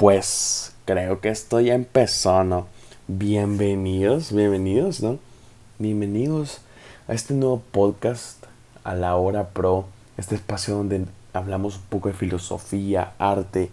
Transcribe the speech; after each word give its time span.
Pues 0.00 0.72
creo 0.86 1.20
que 1.20 1.28
esto 1.28 1.60
ya 1.60 1.74
empezó, 1.74 2.42
¿no? 2.42 2.66
Bienvenidos, 3.06 4.32
bienvenidos, 4.32 5.02
¿no? 5.02 5.18
Bienvenidos 5.78 6.62
a 7.06 7.12
este 7.12 7.34
nuevo 7.34 7.62
podcast, 7.70 8.42
a 8.82 8.94
la 8.94 9.16
hora 9.16 9.50
pro, 9.50 9.84
este 10.16 10.36
espacio 10.36 10.76
donde 10.76 11.04
hablamos 11.34 11.76
un 11.76 11.82
poco 11.90 12.08
de 12.08 12.14
filosofía, 12.14 13.12
arte, 13.18 13.68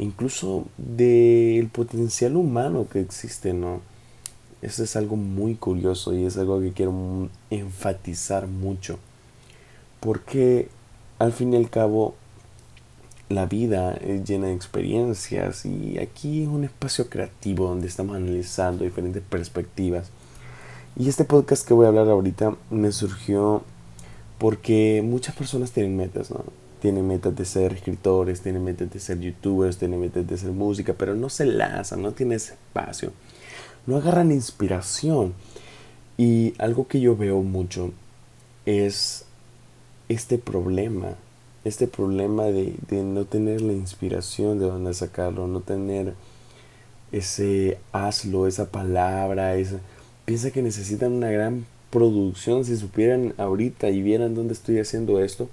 incluso 0.00 0.64
del 0.76 1.68
potencial 1.68 2.34
humano 2.34 2.88
que 2.92 2.98
existe, 2.98 3.52
¿no? 3.52 3.80
Eso 4.62 4.82
es 4.82 4.96
algo 4.96 5.14
muy 5.14 5.54
curioso 5.54 6.12
y 6.12 6.24
es 6.24 6.36
algo 6.36 6.60
que 6.60 6.72
quiero 6.72 7.28
enfatizar 7.48 8.48
mucho. 8.48 8.98
Porque 10.00 10.68
al 11.20 11.32
fin 11.32 11.52
y 11.52 11.56
al 11.58 11.70
cabo 11.70 12.16
la 13.30 13.46
vida 13.46 13.94
es 13.94 14.24
llena 14.24 14.48
de 14.48 14.54
experiencias 14.54 15.64
y 15.64 15.98
aquí 15.98 16.42
es 16.42 16.48
un 16.48 16.64
espacio 16.64 17.08
creativo 17.08 17.68
donde 17.68 17.86
estamos 17.86 18.16
analizando 18.16 18.84
diferentes 18.84 19.22
perspectivas. 19.22 20.10
Y 20.96 21.08
este 21.08 21.24
podcast 21.24 21.66
que 21.66 21.72
voy 21.72 21.86
a 21.86 21.90
hablar 21.90 22.08
ahorita 22.08 22.56
me 22.70 22.90
surgió 22.90 23.62
porque 24.38 25.00
muchas 25.04 25.36
personas 25.36 25.70
tienen 25.70 25.96
metas, 25.96 26.32
¿no? 26.32 26.42
Tienen 26.80 27.06
metas 27.06 27.36
de 27.36 27.44
ser 27.44 27.72
escritores, 27.72 28.40
tienen 28.40 28.64
metas 28.64 28.90
de 28.90 28.98
ser 28.98 29.20
youtubers, 29.20 29.78
tienen 29.78 30.00
metas 30.00 30.26
de 30.26 30.36
ser 30.36 30.50
música, 30.50 30.94
pero 30.94 31.14
no 31.14 31.28
se 31.28 31.46
lanzan, 31.46 32.02
no 32.02 32.10
tienen 32.10 32.36
espacio. 32.36 33.12
No 33.86 33.96
agarran 33.96 34.32
inspiración. 34.32 35.34
Y 36.18 36.54
algo 36.58 36.88
que 36.88 37.00
yo 37.00 37.16
veo 37.16 37.42
mucho 37.42 37.92
es 38.66 39.24
este 40.08 40.36
problema 40.36 41.14
este 41.64 41.86
problema 41.86 42.44
de, 42.44 42.74
no 42.90 43.24
tener 43.24 43.60
la 43.60 43.72
inspiración 43.72 44.58
de 44.58 44.66
dónde 44.66 44.94
sacarlo, 44.94 45.46
no 45.46 45.60
tener 45.60 46.14
ese 47.12 47.78
hazlo, 47.92 48.46
esa 48.46 48.70
palabra, 48.70 49.56
esa, 49.56 49.78
piensa 50.24 50.50
que 50.50 50.62
necesitan 50.62 51.12
una 51.12 51.30
gran 51.30 51.66
producción, 51.90 52.64
si 52.64 52.76
supieran 52.76 53.34
ahorita 53.36 53.90
y 53.90 54.00
vieran 54.00 54.34
dónde 54.34 54.54
estoy 54.54 54.78
haciendo 54.78 55.20
esto, 55.20 55.48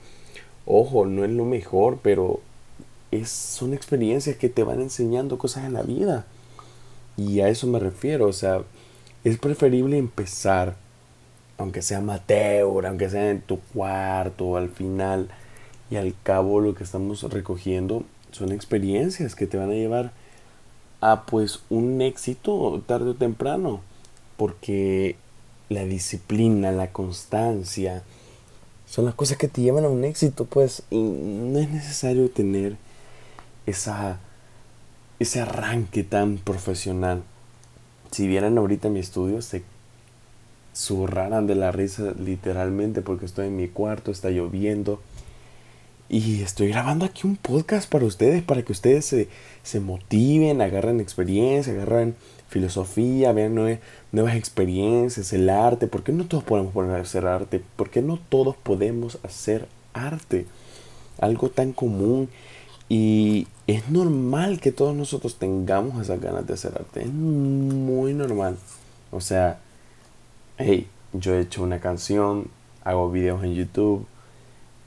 ojo, 0.66 1.06
no 1.06 1.26
es 1.26 1.32
lo 1.32 1.46
mejor, 1.46 2.00
pero 2.02 2.40
es, 3.12 3.30
son 3.30 3.74
experiencias 3.74 4.38
que 4.38 4.50
te 4.50 4.64
van 4.64 4.82
enseñando 4.82 5.38
cosas 5.38 5.66
en 5.66 5.74
la 5.74 5.82
vida. 5.82 6.26
Y 7.18 7.42
a 7.42 7.50
eso 7.50 7.68
me 7.68 7.80
refiero, 7.80 8.28
o 8.28 8.34
sea, 8.34 8.62
es 9.24 9.38
preferible 9.40 9.98
empezar, 9.98 10.76
aunque 11.58 11.82
sea 11.82 11.98
amateur, 11.98 12.86
aunque 12.86 13.10
sea 13.10 13.32
en 13.32 13.42
tu 13.42 13.60
cuarto, 13.60 14.58
al 14.58 14.70
final, 14.70 15.30
y 15.90 15.96
al 15.96 16.14
cabo 16.24 16.60
lo 16.60 16.76
que 16.76 16.84
estamos 16.84 17.24
recogiendo 17.24 18.04
son 18.32 18.52
experiencias 18.52 19.36
que 19.36 19.48
te 19.48 19.58
van 19.58 19.70
a 19.70 19.74
llevar 19.74 20.12
a 21.02 21.26
pues 21.26 21.62
un 21.70 22.02
éxito 22.02 22.82
tarde 22.86 23.12
o 23.12 23.16
temprano 23.16 23.82
porque 24.36 25.16
la 25.70 25.84
disciplina, 25.84 26.72
la 26.72 26.92
constancia 26.92 28.04
son 28.86 29.06
las 29.06 29.16
cosas 29.16 29.38
que 29.38 29.48
te 29.48 29.62
llevan 29.62 29.86
a 29.86 29.90
un 29.90 30.04
éxito 30.04 30.46
pues 30.46 30.84
y 30.90 31.02
no 31.02 31.60
es 31.60 31.70
necesario 31.70 32.30
tener 32.30 32.78
esa 33.66 34.20
ese 35.20 35.42
arranque 35.42 36.04
tan 36.04 36.38
profesional. 36.38 37.24
Si 38.12 38.28
vieran 38.28 38.58
ahorita 38.58 38.90
mi 38.90 39.00
estudio 39.00 39.42
se 39.42 39.64
zurraran 40.76 41.48
de 41.48 41.56
la 41.56 41.72
risa 41.72 42.14
literalmente 42.20 43.02
porque 43.02 43.26
estoy 43.26 43.48
en 43.48 43.56
mi 43.56 43.68
cuarto, 43.68 44.12
está 44.12 44.30
lloviendo 44.30 45.02
y 46.10 46.42
estoy 46.42 46.70
grabando 46.70 47.06
aquí 47.06 47.28
un 47.28 47.36
podcast 47.36 47.90
para 47.90 48.06
ustedes, 48.06 48.42
para 48.42 48.64
que 48.64 48.72
ustedes 48.72 49.06
se, 49.06 49.28
se 49.64 49.82
motiven, 49.82 50.62
agarren 50.62 51.02
experiencia, 51.02 51.74
agarren 51.74 52.16
filosofía, 52.48 53.34
vean 53.34 53.56
nuevas 54.14 54.36
experiencias, 54.36 55.34
el 55.34 55.50
arte. 55.50 55.88
¿Por 55.88 56.04
qué 56.04 56.14
no 56.14 56.26
todos 56.26 56.46
podemos 56.46 56.74
poner 56.74 56.96
a 56.96 57.02
hacer 57.02 57.26
arte? 57.26 57.62
¿Por 57.76 57.90
qué 57.90 58.02
no 58.02 58.18
todos 58.30 58.56
podemos 58.56 59.20
hacer 59.24 59.68
arte? 59.94 60.46
Algo 61.20 61.50
tan 61.50 61.74
común. 61.74 62.30
Y 62.88 63.48
es 63.68 63.90
normal 63.90 64.62
que 64.62 64.72
todos 64.72 64.96
nosotros 64.96 65.36
tengamos 65.36 66.02
esas 66.02 66.22
ganas 66.22 66.48
de 66.48 66.54
hacer 66.54 66.72
arte. 66.74 67.02
Es 67.02 67.12
muy 67.12 68.14
normal. 68.14 68.58
O 69.12 69.20
sea, 69.20 69.60
hey, 70.58 70.88
yo 71.12 71.36
he 71.36 71.42
hecho 71.42 71.64
una 71.64 71.82
canción, 71.82 72.48
hago 72.86 73.12
videos 73.12 73.44
en 73.44 73.56
YouTube 73.56 74.08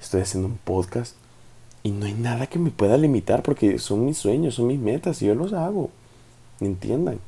estoy 0.01 0.23
haciendo 0.23 0.49
un 0.49 0.59
podcast 0.59 1.15
y 1.83 1.91
no 1.91 2.07
hay 2.07 2.15
nada 2.15 2.47
que 2.47 2.59
me 2.59 2.71
pueda 2.71 2.97
limitar 2.97 3.43
porque 3.43 3.79
son 3.79 4.05
mis 4.05 4.19
sueños, 4.19 4.55
son 4.55 4.67
mis 4.67 4.79
metas 4.79 5.23
y 5.23 5.27
yo 5.27 5.35
los 5.35 5.53
hago. 5.53 5.91
¿Entiendan? 6.61 7.21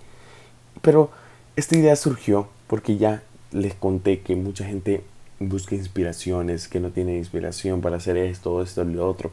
Pero 0.83 1.11
esta 1.57 1.77
idea 1.77 1.97
surgió 1.97 2.49
porque 2.67 2.97
ya 2.97 3.23
les 3.51 3.75
conté 3.75 4.21
que 4.21 4.37
mucha 4.37 4.65
gente 4.65 5.05
busca 5.39 5.75
inspiraciones, 5.75 6.69
que 6.69 6.81
no 6.81 6.91
tiene 6.91 7.17
inspiración 7.17 7.81
para 7.81 7.97
hacer 7.97 8.17
esto, 8.17 8.63
esto 8.63 8.85
lo 8.85 9.09
otro. 9.09 9.33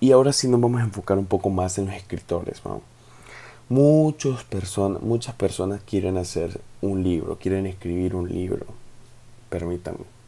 Y 0.00 0.12
ahora 0.12 0.32
sí 0.32 0.48
nos 0.48 0.60
vamos 0.60 0.80
a 0.80 0.84
enfocar 0.84 1.18
un 1.18 1.26
poco 1.26 1.50
más 1.50 1.78
en 1.78 1.86
los 1.86 1.94
escritores. 1.94 2.62
Muchas 3.68 4.44
personas 4.44 5.82
quieren 5.82 6.16
hacer 6.16 6.60
un 6.80 7.02
libro, 7.02 7.38
quieren 7.38 7.66
escribir 7.66 8.14
un 8.14 8.28
libro. 8.28 8.66
Permítanme. 9.48 10.19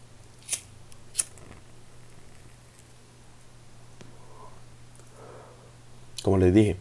Como 6.23 6.39
les 6.39 6.55
dije, 6.55 6.77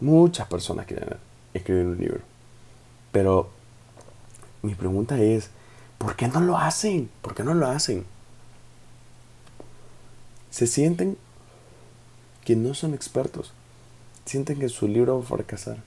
muchas 0.00 0.48
personas 0.48 0.86
quieren 0.86 1.08
escribir 1.54 1.86
un 1.86 1.98
libro. 1.98 2.20
Pero 3.12 3.50
mi 4.62 4.74
pregunta 4.74 5.20
es, 5.20 5.50
¿por 5.98 6.16
qué 6.16 6.28
no 6.28 6.40
lo 6.40 6.58
hacen? 6.58 7.10
¿Por 7.22 7.34
qué 7.34 7.44
no 7.44 7.54
lo 7.54 7.66
hacen? 7.66 8.04
Se 10.50 10.66
sienten 10.66 11.16
que 12.44 12.56
no 12.56 12.74
son 12.74 12.94
expertos. 12.94 13.52
Sienten 14.24 14.58
que 14.58 14.68
su 14.68 14.88
libro 14.88 15.18
va 15.18 15.24
a 15.24 15.28
fracasar. 15.28 15.78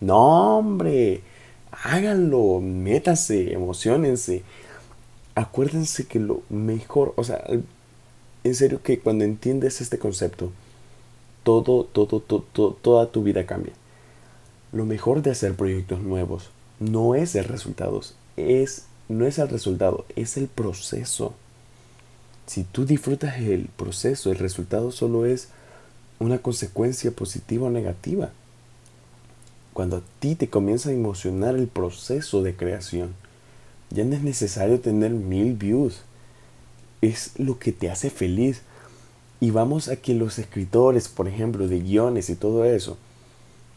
No, 0.00 0.58
hombre, 0.58 1.22
háganlo, 1.70 2.60
métase, 2.60 3.52
emocionense. 3.52 4.42
Acuérdense 5.34 6.06
que 6.06 6.18
lo 6.18 6.42
mejor, 6.48 7.14
o 7.16 7.24
sea, 7.24 7.44
en 8.44 8.54
serio 8.54 8.82
que 8.82 8.98
cuando 8.98 9.24
entiendes 9.24 9.80
este 9.80 9.98
concepto, 9.98 10.52
todo, 11.42 11.84
todo, 11.84 12.20
todo, 12.20 12.72
toda 12.80 13.10
tu 13.10 13.22
vida 13.22 13.46
cambia. 13.46 13.72
Lo 14.72 14.84
mejor 14.84 15.22
de 15.22 15.30
hacer 15.30 15.54
proyectos 15.54 16.00
nuevos 16.00 16.50
no 16.80 17.14
es 17.14 17.34
el 17.34 17.44
resultado, 17.44 18.00
es, 18.36 18.86
no 19.08 19.26
es 19.26 19.38
el 19.38 19.48
resultado, 19.48 20.04
es 20.16 20.36
el 20.36 20.48
proceso. 20.48 21.34
Si 22.46 22.64
tú 22.64 22.84
disfrutas 22.84 23.38
el 23.38 23.68
proceso, 23.68 24.30
el 24.30 24.38
resultado 24.38 24.90
solo 24.90 25.26
es 25.26 25.48
una 26.18 26.38
consecuencia 26.38 27.10
positiva 27.10 27.66
o 27.66 27.70
negativa. 27.70 28.30
Cuando 29.72 29.98
a 29.98 30.02
ti 30.20 30.34
te 30.34 30.48
comienza 30.48 30.90
a 30.90 30.92
emocionar 30.92 31.54
el 31.54 31.68
proceso 31.68 32.42
de 32.42 32.56
creación, 32.56 33.14
ya 33.90 34.04
no 34.04 34.14
es 34.14 34.22
necesario 34.22 34.80
tener 34.80 35.10
mil 35.10 35.54
views. 35.54 36.02
Es 37.00 37.38
lo 37.38 37.58
que 37.58 37.72
te 37.72 37.90
hace 37.90 38.10
feliz 38.10 38.62
y 39.42 39.50
vamos 39.50 39.88
a 39.88 39.96
que 39.96 40.14
los 40.14 40.38
escritores, 40.38 41.08
por 41.08 41.26
ejemplo, 41.26 41.66
de 41.66 41.80
guiones 41.80 42.30
y 42.30 42.36
todo 42.36 42.64
eso, 42.64 42.96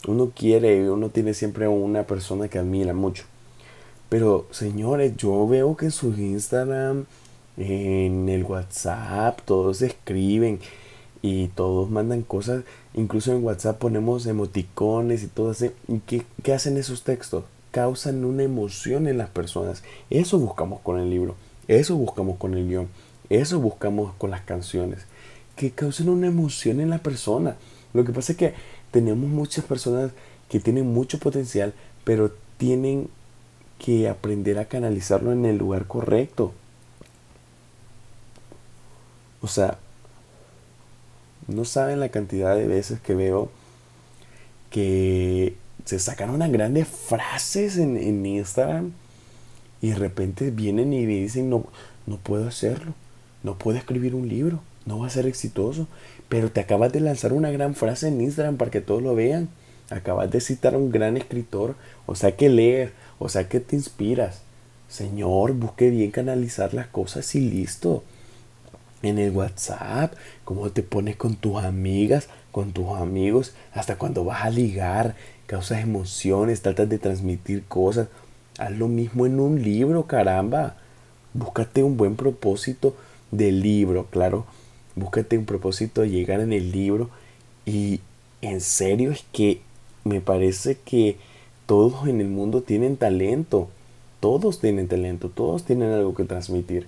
uno 0.07 0.31
quiere, 0.35 0.91
uno 0.91 1.09
tiene 1.09 1.33
siempre 1.33 1.67
una 1.67 2.03
persona 2.03 2.47
que 2.47 2.59
admira 2.59 2.93
mucho. 2.93 3.23
Pero 4.07 4.45
señores, 4.51 5.17
yo 5.17 5.47
veo 5.47 5.75
que 5.75 5.85
en 5.85 5.91
su 5.91 6.13
Instagram, 6.13 7.05
en 7.57 8.29
el 8.29 8.43
WhatsApp, 8.43 9.39
todos 9.43 9.81
escriben 9.81 10.59
y 11.23 11.47
todos 11.47 11.89
mandan 11.89 12.21
cosas. 12.21 12.63
Incluso 12.93 13.31
en 13.31 13.43
WhatsApp 13.43 13.79
ponemos 13.79 14.27
emoticones 14.27 15.23
y 15.23 15.27
todo 15.29 15.49
así. 15.49 15.71
¿Y 15.87 15.97
qué, 16.01 16.27
qué 16.43 16.53
hacen 16.53 16.77
esos 16.77 17.01
textos? 17.01 17.43
Causan 17.71 18.23
una 18.23 18.43
emoción 18.43 19.07
en 19.07 19.17
las 19.17 19.29
personas. 19.29 19.81
Eso 20.11 20.37
buscamos 20.37 20.81
con 20.81 20.99
el 20.99 21.09
libro. 21.09 21.33
Eso 21.67 21.95
buscamos 21.95 22.37
con 22.37 22.53
el 22.53 22.67
guion. 22.67 22.87
Eso 23.31 23.59
buscamos 23.59 24.13
con 24.19 24.29
las 24.29 24.41
canciones 24.41 25.07
que 25.55 25.71
causen 25.71 26.09
una 26.09 26.27
emoción 26.27 26.79
en 26.79 26.89
la 26.89 26.99
persona. 26.99 27.55
Lo 27.93 28.03
que 28.03 28.11
pasa 28.11 28.33
es 28.33 28.37
que 28.37 28.53
tenemos 28.91 29.29
muchas 29.29 29.65
personas 29.65 30.11
que 30.49 30.59
tienen 30.59 30.87
mucho 30.87 31.19
potencial, 31.19 31.73
pero 32.03 32.31
tienen 32.57 33.09
que 33.79 34.07
aprender 34.09 34.57
a 34.59 34.65
canalizarlo 34.65 35.31
en 35.31 35.45
el 35.45 35.57
lugar 35.57 35.85
correcto. 35.87 36.53
O 39.41 39.47
sea, 39.47 39.77
no 41.47 41.65
saben 41.65 41.99
la 41.99 42.09
cantidad 42.09 42.55
de 42.55 42.67
veces 42.67 42.99
que 42.99 43.15
veo 43.15 43.49
que 44.71 45.55
se 45.85 45.99
sacan 45.99 46.31
unas 46.31 46.51
grandes 46.51 46.87
frases 46.87 47.77
en, 47.77 47.95
en 47.95 48.25
Instagram 48.25 48.91
y 49.81 49.89
de 49.89 49.95
repente 49.95 50.51
vienen 50.51 50.93
y 50.93 51.05
dicen, 51.05 51.49
no, 51.49 51.65
no 52.07 52.17
puedo 52.17 52.47
hacerlo, 52.47 52.93
no 53.43 53.57
puedo 53.57 53.77
escribir 53.77 54.15
un 54.15 54.27
libro 54.27 54.61
no 54.85 54.99
va 54.99 55.07
a 55.07 55.11
ser 55.11 55.27
exitoso. 55.27 55.87
Pero 56.29 56.51
te 56.51 56.61
acabas 56.61 56.91
de 56.91 56.99
lanzar 56.99 57.33
una 57.33 57.51
gran 57.51 57.75
frase 57.75 58.07
en 58.07 58.21
Instagram 58.21 58.57
para 58.57 58.71
que 58.71 58.81
todos 58.81 59.01
lo 59.01 59.15
vean. 59.15 59.49
Acabas 59.89 60.31
de 60.31 60.41
citar 60.41 60.75
a 60.75 60.77
un 60.77 60.91
gran 60.91 61.17
escritor. 61.17 61.75
O 62.05 62.15
sea 62.15 62.35
que 62.35 62.49
leer, 62.49 62.93
o 63.19 63.29
sea 63.29 63.47
que 63.49 63.59
te 63.59 63.75
inspiras. 63.75 64.41
Señor, 64.87 65.53
busque 65.53 65.89
bien 65.89 66.11
canalizar 66.11 66.73
las 66.73 66.87
cosas 66.87 67.33
y 67.35 67.41
listo. 67.41 68.03
En 69.01 69.19
el 69.19 69.31
WhatsApp, 69.31 70.13
cómo 70.43 70.71
te 70.71 70.81
pones 70.81 71.15
con 71.15 71.35
tus 71.35 71.63
amigas, 71.63 72.27
con 72.51 72.71
tus 72.71 72.87
amigos, 72.97 73.53
hasta 73.73 73.97
cuando 73.97 74.23
vas 74.23 74.45
a 74.45 74.49
ligar, 74.49 75.15
causas 75.45 75.83
emociones, 75.83 76.61
tratas 76.61 76.89
de 76.89 76.97
transmitir 76.97 77.65
cosas. 77.65 78.07
Haz 78.57 78.71
lo 78.71 78.87
mismo 78.87 79.25
en 79.25 79.39
un 79.39 79.61
libro, 79.61 80.07
caramba. 80.07 80.77
Búscate 81.33 81.83
un 81.83 81.97
buen 81.97 82.15
propósito 82.15 82.95
de 83.31 83.51
libro, 83.51 84.07
claro. 84.09 84.45
Búscate 84.95 85.37
un 85.37 85.45
propósito 85.45 86.01
de 86.01 86.09
llegar 86.09 86.39
en 86.39 86.53
el 86.53 86.71
libro. 86.71 87.09
Y 87.65 88.01
en 88.41 88.61
serio 88.61 89.11
es 89.11 89.25
que 89.31 89.61
me 90.03 90.21
parece 90.21 90.77
que 90.77 91.17
todos 91.65 92.07
en 92.07 92.21
el 92.21 92.27
mundo 92.27 92.61
tienen 92.61 92.97
talento. 92.97 93.69
Todos 94.19 94.59
tienen 94.59 94.87
talento, 94.87 95.29
todos 95.29 95.63
tienen 95.63 95.91
algo 95.91 96.15
que 96.15 96.23
transmitir. 96.23 96.87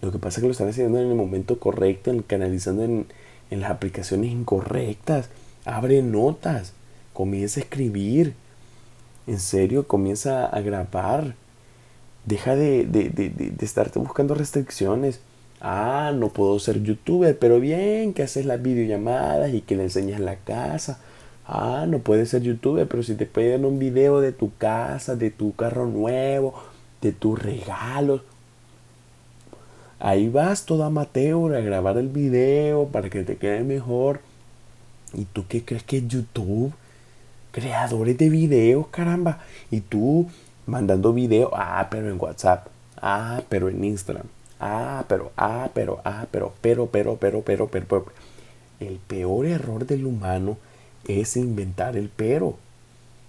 Lo 0.00 0.12
que 0.12 0.18
pasa 0.18 0.38
es 0.38 0.42
que 0.42 0.46
lo 0.48 0.52
están 0.52 0.68
haciendo 0.68 0.98
en 0.98 1.08
el 1.08 1.14
momento 1.14 1.58
correcto, 1.58 2.10
en, 2.10 2.22
canalizando 2.22 2.84
en, 2.84 3.06
en 3.50 3.60
las 3.60 3.70
aplicaciones 3.70 4.30
incorrectas. 4.30 5.28
Abre 5.64 6.02
notas, 6.02 6.72
comienza 7.12 7.60
a 7.60 7.64
escribir. 7.64 8.34
En 9.26 9.40
serio, 9.40 9.86
comienza 9.86 10.46
a 10.46 10.60
grabar. 10.60 11.34
Deja 12.24 12.56
de, 12.56 12.84
de, 12.84 13.08
de, 13.10 13.30
de, 13.30 13.64
estarte 13.64 13.98
buscando 13.98 14.34
restricciones. 14.34 15.20
Ah, 15.60 16.12
no 16.14 16.28
puedo 16.28 16.58
ser 16.58 16.82
youtuber, 16.82 17.36
pero 17.38 17.58
bien 17.60 18.14
que 18.14 18.22
haces 18.22 18.46
las 18.46 18.62
videollamadas 18.62 19.52
y 19.52 19.60
que 19.60 19.76
le 19.76 19.84
enseñas 19.84 20.20
la 20.20 20.36
casa. 20.36 21.00
Ah, 21.46 21.86
no 21.88 21.98
puedes 22.00 22.28
ser 22.28 22.42
youtuber, 22.42 22.86
pero 22.86 23.02
si 23.02 23.14
te 23.14 23.26
piden 23.26 23.64
un 23.64 23.78
video 23.78 24.20
de 24.20 24.32
tu 24.32 24.54
casa, 24.56 25.16
de 25.16 25.30
tu 25.30 25.54
carro 25.56 25.86
nuevo, 25.86 26.54
de 27.00 27.12
tus 27.12 27.38
regalos. 27.38 28.22
Ahí 30.00 30.28
vas 30.28 30.64
todo 30.64 30.84
amateur 30.84 31.56
a 31.56 31.60
grabar 31.60 31.98
el 31.98 32.08
video 32.08 32.86
para 32.88 33.10
que 33.10 33.24
te 33.24 33.36
quede 33.36 33.64
mejor. 33.64 34.20
¿Y 35.14 35.24
tú 35.24 35.44
qué 35.48 35.64
crees 35.64 35.82
que 35.82 35.98
es 35.98 36.08
YouTube? 36.08 36.72
Creadores 37.50 38.16
de 38.18 38.28
videos, 38.28 38.86
caramba. 38.88 39.40
Y 39.70 39.80
tú 39.80 40.28
mandando 40.66 41.12
video, 41.12 41.50
ah, 41.54 41.88
pero 41.90 42.10
en 42.10 42.20
WhatsApp. 42.20 42.68
Ah, 43.00 43.42
pero 43.48 43.68
en 43.68 43.82
Instagram. 43.82 44.26
Ah, 44.60 45.04
pero, 45.08 45.32
ah, 45.36 45.70
pero, 45.72 46.00
ah, 46.04 46.26
pero, 46.30 46.52
pero, 46.60 46.86
pero, 46.86 47.16
pero, 47.16 47.42
pero, 47.42 47.68
pero, 47.68 47.86
pero. 47.86 48.06
El 48.80 48.98
peor 48.98 49.46
error 49.46 49.86
del 49.86 50.06
humano 50.06 50.56
es 51.06 51.36
inventar 51.36 51.96
el 51.96 52.08
pero. 52.08 52.56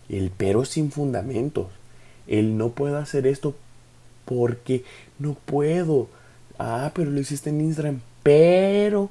El 0.10 0.32
pero 0.32 0.66
sin 0.66 0.92
fundamentos. 0.92 1.68
Él 2.28 2.58
no 2.58 2.70
puede 2.70 2.98
hacer 2.98 3.28
esto 3.28 3.56
porque 4.26 4.84
no 5.18 5.34
puedo. 5.34 6.08
Ah, 6.58 6.92
pero 6.94 7.10
lo 7.12 7.20
hiciste 7.20 7.50
en 7.50 7.62
Instagram. 7.62 8.02
Pero 8.24 9.10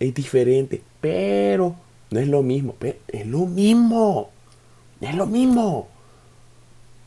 es 0.00 0.14
diferente. 0.14 0.82
Pero 1.00 1.76
no 2.10 2.20
es 2.20 2.28
lo 2.28 2.42
mismo. 2.42 2.74
es 3.08 3.26
lo 3.26 3.46
mismo. 3.46 4.30
Es 5.00 5.14
lo 5.14 5.26
mismo. 5.26 5.88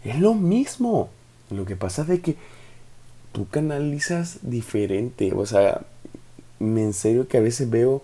Es 0.04 0.20
lo 0.20 0.34
mismo. 0.34 1.10
Lo 1.50 1.66
que 1.66 1.76
pasa 1.76 2.06
es 2.10 2.20
que 2.22 2.36
tú 3.32 3.48
canalizas 3.48 4.40
diferente. 4.42 5.34
O 5.34 5.46
sea, 5.46 5.82
en 6.60 6.94
serio 6.94 7.28
que 7.28 7.38
a 7.38 7.42
veces 7.42 7.70
veo 7.70 8.02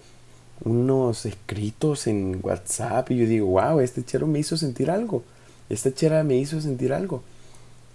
unos 0.64 1.26
escritos 1.26 2.08
en 2.08 2.40
WhatsApp 2.42 3.12
y 3.12 3.18
yo 3.18 3.28
digo, 3.28 3.48
wow, 3.48 3.80
este 3.80 4.04
chero 4.04 4.28
me 4.28 4.40
hizo 4.40 4.58
sentir 4.58 4.90
algo. 4.90 5.24
Esta 5.70 5.94
chera 5.94 6.24
me 6.24 6.38
hizo 6.38 6.62
sentir 6.62 6.94
algo. 6.94 7.24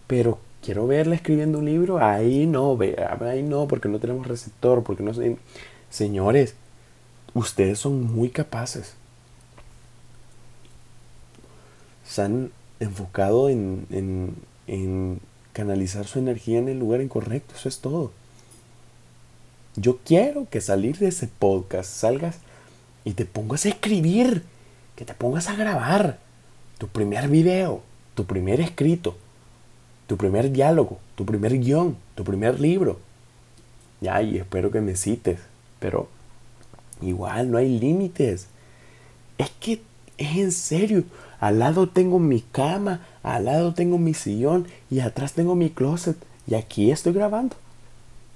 Pero 0.07 0.39
quiero 0.63 0.87
verla 0.87 1.15
escribiendo 1.15 1.59
un 1.59 1.67
libro, 1.67 2.05
ahí 2.05 2.47
no, 2.47 2.79
ahí 3.23 3.43
no, 3.43 3.69
porque 3.69 3.89
no 3.89 3.99
tenemos 3.99 4.27
receptor, 4.27 4.83
porque 4.83 5.03
no. 5.03 5.13
Señores, 5.89 6.55
ustedes 7.35 7.79
son 7.79 8.03
muy 8.13 8.31
capaces. 8.31 8.95
Se 12.05 12.23
han 12.23 12.51
enfocado 12.81 13.49
en, 13.49 13.87
en, 13.91 14.35
en 14.67 15.21
canalizar 15.53 16.07
su 16.07 16.19
energía 16.19 16.59
en 16.59 16.69
el 16.69 16.79
lugar 16.79 17.01
incorrecto, 17.01 17.55
eso 17.55 17.69
es 17.69 17.79
todo. 17.79 18.13
Yo 19.77 19.99
quiero 20.05 20.49
que 20.51 20.61
salir 20.61 20.99
de 20.99 21.09
ese 21.09 21.29
podcast 21.29 21.91
salgas 21.91 22.39
y 23.05 23.13
te 23.13 23.25
pongas 23.25 23.67
a 23.67 23.71
escribir, 23.71 24.45
que 24.97 25.05
te 25.05 25.15
pongas 25.15 25.49
a 25.49 25.57
grabar 25.57 26.19
tu 26.79 26.89
primer 26.89 27.29
video, 27.29 27.83
tu 28.15 28.27
primer 28.27 28.61
escrito, 28.61 29.17
tu 30.07 30.17
primer 30.17 30.51
diálogo, 30.51 30.99
tu 31.15 31.25
primer 31.25 31.59
guion, 31.59 31.97
tu 32.15 32.25
primer 32.25 32.61
libro. 32.61 32.99
Ya, 34.01 34.21
y 34.23 34.39
espero 34.39 34.71
que 34.71 34.81
me 34.81 34.97
cites, 34.97 35.39
pero 35.79 36.09
igual 37.01 37.51
no 37.51 37.59
hay 37.59 37.79
límites. 37.79 38.49
Es 39.39 39.51
que 39.61 39.81
es 40.19 40.37
en 40.37 40.53
serio. 40.53 41.05
Al 41.41 41.59
lado 41.59 41.89
tengo 41.89 42.19
mi 42.19 42.43
cama, 42.43 43.01
al 43.23 43.47
lado 43.47 43.73
tengo 43.73 43.97
mi 43.97 44.13
sillón 44.13 44.69
y 44.91 45.01
atrás 45.01 45.33
tengo 45.33 45.55
mi 45.55 45.71
closet. 45.71 46.17
Y 46.47 46.55
aquí 46.55 46.91
estoy 46.91 47.15
grabando. 47.15 47.57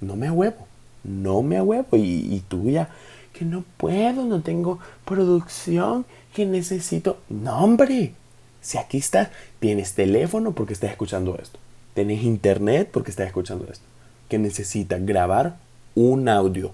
No 0.01 0.15
me 0.15 0.31
huevo, 0.31 0.67
no 1.03 1.43
me 1.43 1.61
huevo. 1.61 1.95
Y, 1.95 2.33
y 2.33 2.43
tú 2.47 2.69
ya, 2.69 2.89
que 3.31 3.45
no 3.45 3.63
puedo, 3.77 4.25
no 4.25 4.41
tengo 4.41 4.79
producción, 5.05 6.05
que 6.33 6.47
necesito. 6.47 7.19
No, 7.29 7.63
hombre. 7.63 8.13
Si 8.61 8.79
aquí 8.79 8.97
estás, 8.97 9.29
tienes 9.59 9.93
teléfono 9.93 10.53
porque 10.53 10.73
estás 10.73 10.89
escuchando 10.89 11.37
esto. 11.39 11.59
Tienes 11.93 12.23
internet 12.23 12.89
porque 12.91 13.11
estás 13.11 13.27
escuchando 13.27 13.67
esto. 13.71 13.85
Que 14.29 14.39
necesitas 14.39 15.05
grabar 15.05 15.57
un 15.93 16.27
audio. 16.27 16.73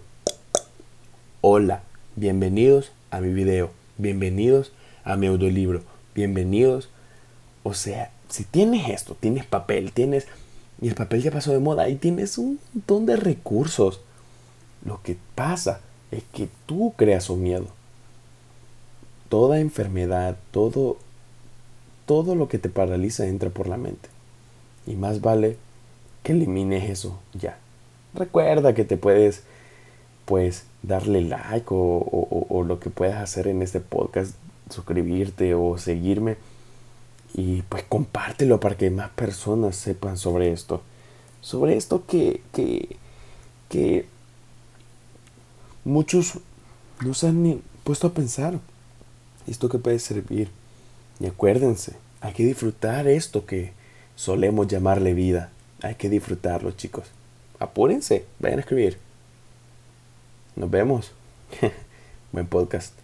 Hola, 1.42 1.84
bienvenidos 2.16 2.94
a 3.10 3.20
mi 3.20 3.34
video. 3.34 3.72
Bienvenidos 3.98 4.72
a 5.04 5.18
mi 5.18 5.28
audiolibro. 5.28 5.91
Bienvenidos. 6.14 6.90
O 7.64 7.74
sea, 7.74 8.12
si 8.28 8.44
tienes 8.44 8.90
esto, 8.90 9.16
tienes 9.20 9.46
papel, 9.46 9.94
tienes... 9.94 10.28
Y 10.82 10.90
el 10.90 10.96
papel 10.96 11.22
ya 11.22 11.32
pasó 11.32 11.52
de 11.52 11.60
moda 11.60 11.88
y 11.90 11.96
tienes 11.96 12.38
un 12.38 12.60
montón 12.74 13.06
de 13.06 13.16
recursos. 13.16 14.02
Lo 14.84 15.02
que 15.04 15.16
pasa 15.36 15.80
es 16.10 16.24
que 16.34 16.50
tú 16.66 16.94
creas 16.98 17.30
un 17.30 17.44
miedo. 17.44 17.68
Toda 19.30 19.60
enfermedad, 19.60 20.38
todo, 20.50 20.98
todo 22.06 22.36
lo 22.36 22.50
que 22.50 22.58
te 22.58 22.70
paraliza 22.70 23.28
entra 23.28 23.52
por 23.52 23.68
la 23.68 23.78
mente. 23.78 24.10
Y 24.88 24.96
más 24.96 25.22
vale 25.22 25.56
que 26.24 26.34
elimines 26.34 26.90
eso 26.90 27.20
ya. 27.34 27.58
Recuerda 28.16 28.74
que 28.74 28.84
te 28.84 28.98
puedes, 28.98 29.44
pues, 30.26 30.66
darle 30.82 31.22
like 31.22 31.68
o, 31.70 32.48
o 32.50 32.64
lo 32.64 32.80
que 32.80 32.90
puedas 32.90 33.22
hacer 33.22 33.48
en 33.48 33.62
este 33.62 33.80
podcast, 33.80 34.34
suscribirte 34.72 35.54
o 35.56 35.78
seguirme. 35.78 36.38
Y 37.34 37.62
pues 37.64 37.84
compártelo 37.84 38.60
para 38.60 38.76
que 38.76 38.90
más 38.90 39.10
personas 39.12 39.76
sepan 39.76 40.18
sobre 40.18 40.52
esto. 40.52 40.82
Sobre 41.40 41.78
esto 41.78 42.06
que, 42.06 42.42
que, 42.52 42.98
que 43.70 44.06
muchos 45.86 46.40
no 47.02 47.14
se 47.14 47.28
han 47.28 47.44
ni 47.44 47.62
puesto 47.84 48.08
a 48.08 48.14
pensar. 48.14 48.60
Esto 49.48 49.70
que 49.70 49.80
puede 49.80 50.00
servir. 50.00 50.50
Y 51.20 51.28
acuérdense, 51.28 51.94
hay 52.20 52.34
que 52.34 52.46
disfrutar 52.46 53.08
esto 53.08 53.46
que 53.46 53.74
solemos 54.16 54.68
llamarle 54.68 55.14
vida. 55.14 55.52
Hay 55.82 55.96
que 55.96 56.10
disfrutarlo, 56.10 56.72
chicos. 56.72 57.08
Apúrense, 57.60 58.26
vayan 58.40 58.60
a 58.60 58.62
escribir. 58.62 58.98
Nos 60.56 60.70
vemos. 60.70 61.12
Buen 62.32 62.48
podcast. 62.48 63.01